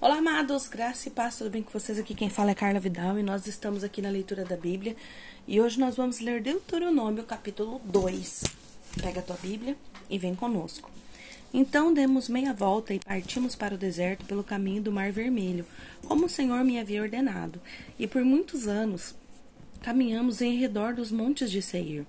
[0.00, 1.98] Olá, amados, graça e paz, tudo bem com vocês?
[1.98, 4.94] Aqui quem fala é Carla Vidal e nós estamos aqui na leitura da Bíblia
[5.44, 8.44] e hoje nós vamos ler Deuteronômio, capítulo 2.
[9.02, 9.76] Pega a tua Bíblia
[10.08, 10.88] e vem conosco.
[11.52, 15.66] Então demos meia volta e partimos para o deserto pelo caminho do Mar Vermelho,
[16.06, 17.60] como o Senhor me havia ordenado,
[17.98, 19.16] e por muitos anos
[19.82, 22.06] caminhamos em redor dos montes de Seir.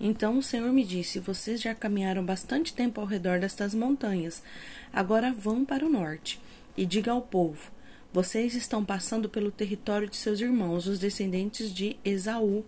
[0.00, 4.42] Então o Senhor me disse: Vocês já caminharam bastante tempo ao redor destas montanhas.
[4.90, 6.40] Agora vão para o norte.
[6.78, 7.72] E diga ao povo:
[8.12, 12.64] Vocês estão passando pelo território de seus irmãos, os descendentes de Esaú,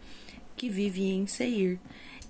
[0.57, 1.79] que vivem em Seir.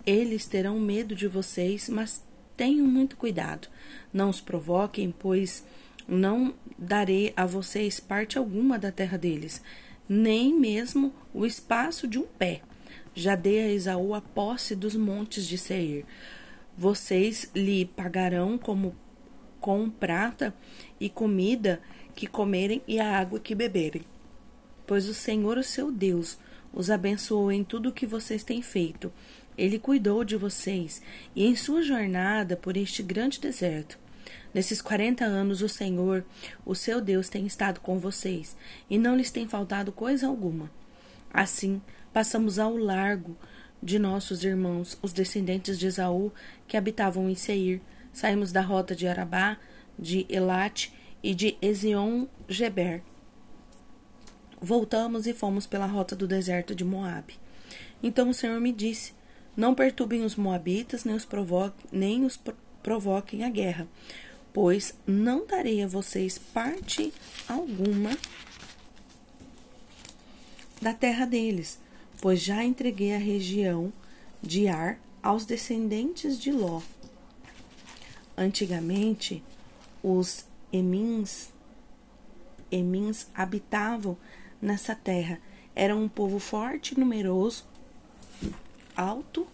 [0.05, 2.23] Eles terão medo de vocês, mas
[2.55, 3.69] tenham muito cuidado.
[4.13, 5.65] Não os provoquem, pois
[6.07, 9.63] não darei a vocês parte alguma da terra deles,
[10.07, 12.61] nem mesmo o espaço de um pé
[13.15, 16.05] já dei a Esaú a posse dos montes de Seir.
[16.77, 18.95] Vocês lhe pagarão como
[19.61, 20.55] com prata
[20.99, 21.81] e comida
[22.15, 24.03] que comerem e a água que beberem.
[24.87, 26.39] Pois o Senhor, o seu Deus,
[26.73, 29.13] os abençoou em tudo o que vocês têm feito.
[29.57, 31.03] Ele cuidou de vocês
[31.35, 33.99] e em sua jornada por este grande deserto.
[34.53, 36.25] Nesses quarenta anos, o Senhor,
[36.65, 38.57] o seu Deus, tem estado com vocês
[38.89, 40.71] e não lhes tem faltado coisa alguma.
[41.33, 41.81] Assim,
[42.13, 43.37] passamos ao largo
[43.83, 46.33] de nossos irmãos, os descendentes de Esaú,
[46.67, 47.81] que habitavam em Seir.
[48.13, 49.57] Saímos da rota de Arabá,
[49.99, 53.03] de Elate e de Ezion-Geber.
[54.61, 57.39] Voltamos e fomos pela rota do deserto de Moabe.
[58.03, 59.13] Então o Senhor me disse:
[59.57, 62.39] Não perturbem os moabitas, nem os, provoquem, nem os
[62.83, 63.89] provoquem a guerra,
[64.53, 67.13] pois não darei a vocês parte
[67.49, 68.11] alguma
[70.83, 71.79] da terra deles
[72.21, 73.93] pois já entreguei a região
[74.43, 76.83] de Ar aos descendentes de Ló.
[78.41, 79.43] Antigamente,
[80.03, 81.51] os Emins,
[82.73, 84.17] Emins habitavam
[84.63, 85.39] nessa terra.
[85.77, 87.67] Eram um povo forte numeroso,
[88.97, 89.47] alto,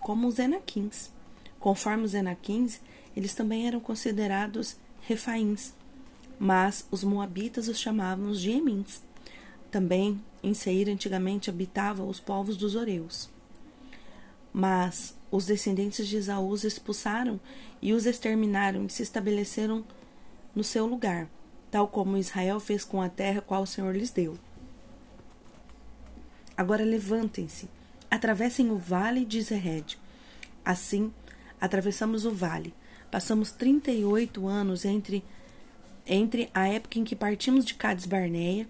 [0.00, 1.10] como os Enaquins.
[1.60, 2.80] Conforme os Enaquins,
[3.14, 5.74] eles também eram considerados refaíns,
[6.38, 9.02] mas os moabitas os chamavam de Emins.
[9.70, 13.28] Também em Seir antigamente habitavam os povos dos Oreus.
[14.54, 17.40] Mas os descendentes de Esaú os expulsaram
[17.82, 19.84] e os exterminaram e se estabeleceram
[20.54, 21.28] no seu lugar,
[21.70, 24.38] tal como Israel fez com a terra qual o Senhor lhes deu.
[26.56, 27.68] Agora levantem-se,
[28.10, 29.98] atravessem o vale de Zered.
[30.64, 31.12] Assim,
[31.60, 32.72] atravessamos o vale.
[33.10, 35.22] Passamos 38 anos entre,
[36.06, 38.66] entre a época em que partimos de Cades Barneia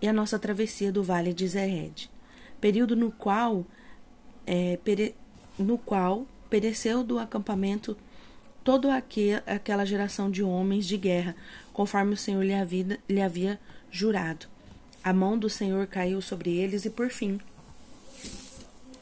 [0.00, 2.10] e a nossa travessia do Vale de Zered,
[2.60, 3.66] período no qual,
[4.46, 5.14] é, pere,
[5.58, 7.96] no qual pereceu do acampamento
[8.64, 8.94] toda
[9.46, 11.34] aquela geração de homens de guerra,
[11.72, 13.58] conforme o Senhor lhe havia, lhe havia
[13.90, 14.46] jurado.
[15.02, 17.40] A mão do Senhor caiu sobre eles e, por fim,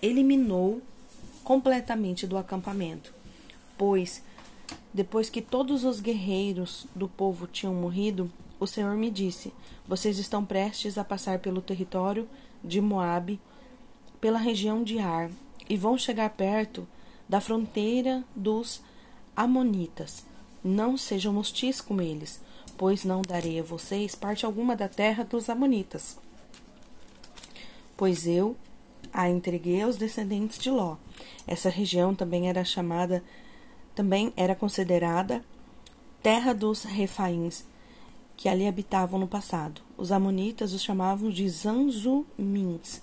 [0.01, 0.81] eliminou
[1.43, 3.13] completamente do acampamento,
[3.77, 4.23] pois,
[4.93, 8.31] depois que todos os guerreiros do povo tinham morrido,
[8.61, 9.53] o Senhor me disse:
[9.87, 12.29] Vocês estão prestes a passar pelo território
[12.63, 13.41] de Moabe,
[14.21, 15.31] pela região de Ar,
[15.69, 16.87] e vão chegar perto
[17.29, 18.83] da fronteira dos
[19.35, 20.25] Amonitas.
[20.63, 22.41] Não sejam hostis com eles,
[22.77, 26.19] pois não darei a vocês parte alguma da terra dos Amonitas.
[27.97, 28.57] Pois eu
[29.13, 30.97] a entreguei aos descendentes de Ló.
[31.47, 33.23] Essa região também era chamada,
[33.95, 35.43] também era considerada
[36.23, 37.65] terra dos Refaíns,
[38.37, 39.81] que ali habitavam no passado.
[39.97, 43.01] Os amonitas os chamavam de Zanzumins.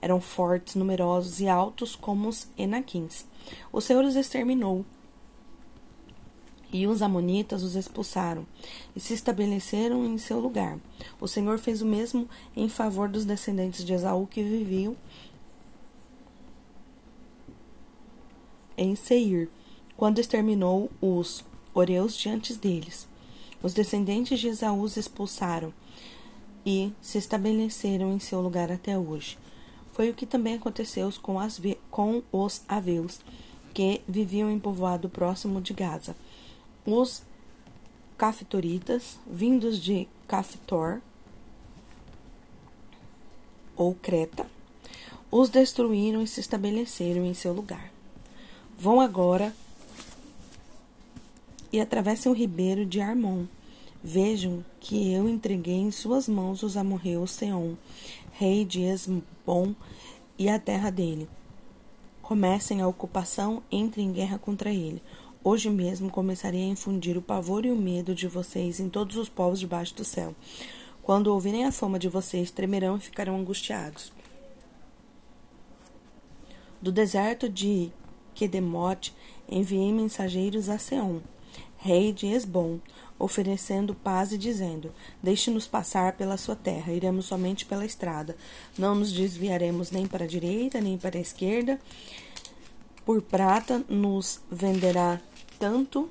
[0.00, 3.26] Eram fortes, numerosos e altos como os Enaquins.
[3.72, 4.84] O Senhor os exterminou
[6.72, 8.46] e os amonitas os expulsaram
[8.94, 10.78] e se estabeleceram em seu lugar.
[11.20, 14.96] O Senhor fez o mesmo em favor dos descendentes de Esaú que viviam
[18.76, 19.48] em Seir,
[19.96, 23.08] quando exterminou os Oreus diante deles.
[23.62, 25.72] Os descendentes de Esaú os expulsaram
[26.64, 29.38] e se estabeleceram em seu lugar até hoje.
[29.96, 31.58] Foi o que também aconteceu com, as,
[31.90, 33.18] com os aveus,
[33.72, 36.14] que viviam em povoado próximo de Gaza.
[36.84, 37.22] Os
[38.18, 41.00] caftoritas, vindos de Caftor
[43.74, 44.46] ou Creta,
[45.30, 47.90] os destruíram e se estabeleceram em seu lugar.
[48.78, 49.56] Vão agora
[51.72, 53.46] e atravessem o ribeiro de Armon.
[54.08, 57.74] Vejam que eu entreguei em suas mãos os amorreus Seom,
[58.34, 59.74] rei de Esbom,
[60.38, 61.28] e a terra dele.
[62.22, 65.02] Comecem a ocupação, entrem em guerra contra ele.
[65.42, 69.28] Hoje mesmo começarei a infundir o pavor e o medo de vocês em todos os
[69.28, 70.36] povos debaixo do céu.
[71.02, 74.12] Quando ouvirem a fama de vocês, tremerão e ficarão angustiados.
[76.80, 77.90] Do deserto de
[78.36, 79.12] Quedemote,
[79.48, 81.18] enviei mensageiros a Seom,
[81.86, 82.80] rei de Esbom,
[83.16, 84.92] oferecendo paz e dizendo:
[85.22, 88.36] Deixe-nos passar pela sua terra, iremos somente pela estrada.
[88.76, 91.80] Não nos desviaremos nem para a direita, nem para a esquerda.
[93.04, 95.20] Por prata nos venderá
[95.60, 96.10] tanto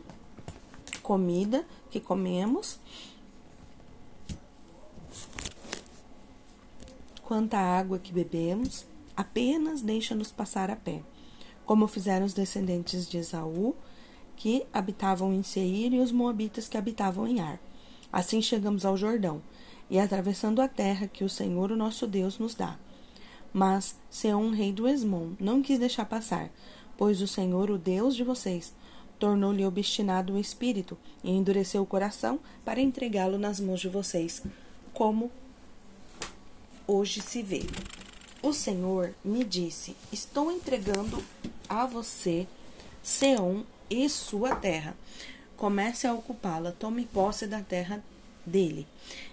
[1.04, 2.80] comida que comemos,
[7.22, 8.86] quanta água que bebemos,
[9.16, 11.04] apenas deixa-nos passar a pé,
[11.66, 13.76] como fizeram os descendentes de Esaú,
[14.36, 17.60] que habitavam em Seir, e os moabitas que habitavam em Ar.
[18.12, 19.42] Assim chegamos ao Jordão,
[19.90, 22.78] e atravessando a terra que o Senhor, o nosso Deus, nos dá.
[23.54, 26.50] Mas Seom, rei do Esmon, não quis deixar passar,
[26.98, 28.74] pois o Senhor, o Deus de vocês,
[29.18, 34.44] tornou-lhe obstinado o espírito e endureceu o coração para entregá-lo nas mãos de vocês,
[34.94, 35.32] como
[36.88, 37.62] hoje se vê.
[38.42, 41.24] O Senhor me disse: Estou entregando
[41.68, 42.48] a você
[43.02, 44.96] Seom e sua terra.
[45.58, 48.04] Comece a ocupá-la, tome posse da terra
[48.46, 48.88] dele.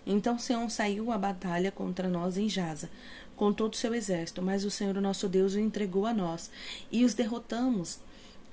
[0.06, 2.90] Então Seom saiu à batalha contra nós em Jaza,
[3.36, 6.50] com todo o seu exército, mas o Senhor nosso Deus o entregou a nós,
[6.90, 7.98] e os derrotamos,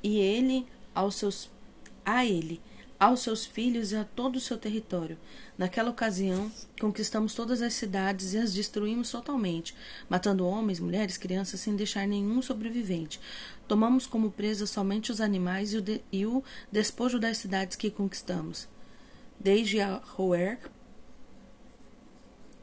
[0.02, 0.66] e ele
[0.96, 1.50] aos seus
[2.06, 2.60] a ele
[3.00, 5.18] aos seus filhos e a todo o seu território.
[5.58, 9.74] Naquela ocasião, conquistamos todas as cidades e as destruímos totalmente,
[10.10, 13.20] matando homens, mulheres, crianças sem deixar nenhum sobrevivente.
[13.68, 17.90] Tomamos como presa somente os animais e o, de, e o despojo das cidades que
[17.90, 18.68] conquistamos.
[19.40, 19.80] Desde
[20.16, 20.60] Roer,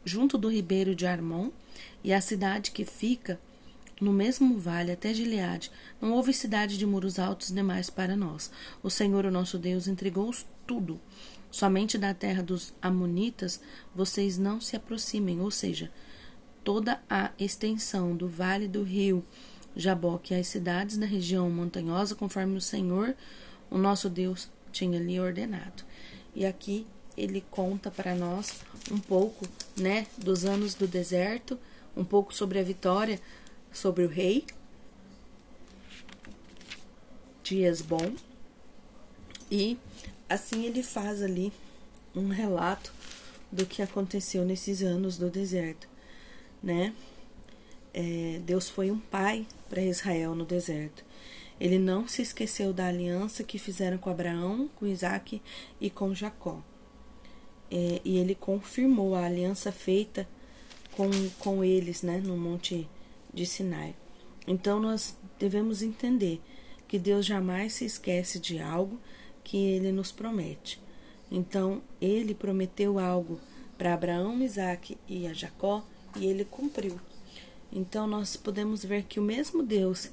[0.04, 1.50] junto do ribeiro de Armon,
[2.04, 3.40] e a cidade que fica
[4.00, 5.70] no mesmo vale até Gileade,
[6.00, 8.50] não houve cidade de muros altos demais para nós.
[8.82, 11.00] O Senhor, o nosso Deus, entregou-os tudo.
[11.50, 13.60] Somente da terra dos Amonitas
[13.94, 15.90] vocês não se aproximem, ou seja,
[16.62, 19.24] toda a extensão do vale do rio
[19.76, 23.14] Jaboque as cidades da região montanhosa, conforme o Senhor,
[23.70, 25.84] o nosso Deus, tinha lhe ordenado.
[26.34, 28.60] E aqui ele conta para nós
[28.90, 29.46] um pouco,
[29.76, 31.58] né, dos anos do deserto,
[31.94, 33.20] um pouco sobre a vitória
[33.72, 34.44] sobre o rei
[37.42, 38.14] Dias Bom
[39.50, 39.78] e
[40.28, 41.52] assim ele faz ali
[42.14, 42.92] um relato
[43.52, 45.88] do que aconteceu nesses anos do deserto,
[46.62, 46.92] né?
[47.94, 51.04] É, Deus foi um pai para Israel no deserto.
[51.58, 55.40] Ele não se esqueceu da aliança que fizeram com Abraão, com Isaac
[55.80, 56.62] e com Jacó.
[57.70, 60.28] É, e ele confirmou a aliança feita
[60.92, 61.08] com,
[61.38, 62.88] com eles, né, no Monte
[63.36, 63.94] de Sinai.
[64.46, 66.40] Então nós devemos entender
[66.88, 68.98] que Deus jamais se esquece de algo
[69.44, 70.80] que ele nos promete.
[71.30, 73.38] Então ele prometeu algo
[73.76, 75.84] para Abraão, Isaac e a Jacó
[76.16, 76.98] e ele cumpriu.
[77.70, 80.10] Então nós podemos ver que o mesmo Deus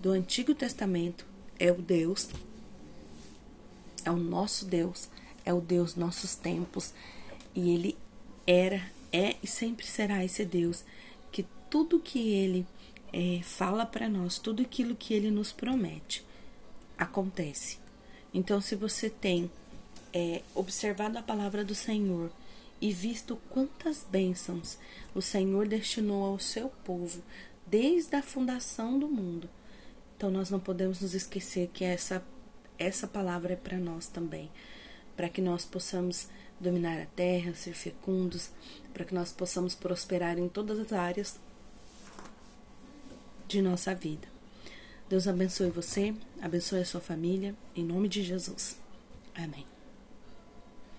[0.00, 1.26] do Antigo Testamento
[1.58, 2.28] é o Deus,
[4.04, 5.08] é o nosso Deus,
[5.46, 6.92] é o Deus nossos tempos
[7.54, 7.96] e ele
[8.46, 10.84] era, é e sempre será esse Deus
[11.74, 12.64] tudo que ele
[13.12, 16.24] é, fala para nós, tudo aquilo que ele nos promete,
[16.96, 17.80] acontece.
[18.32, 19.50] Então, se você tem
[20.12, 22.30] é, observado a palavra do Senhor
[22.80, 24.78] e visto quantas bênçãos
[25.16, 27.20] o Senhor destinou ao seu povo
[27.66, 29.50] desde a fundação do mundo,
[30.16, 32.24] então nós não podemos nos esquecer que essa,
[32.78, 34.48] essa palavra é para nós também,
[35.16, 36.28] para que nós possamos
[36.60, 38.50] dominar a terra, ser fecundos,
[38.92, 41.36] para que nós possamos prosperar em todas as áreas
[43.46, 44.28] de nossa vida.
[45.08, 48.78] Deus abençoe você, abençoe a sua família, em nome de Jesus.
[49.34, 49.73] Amém.